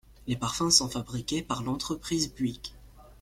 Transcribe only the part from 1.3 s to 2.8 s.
par l'entreprise Puig.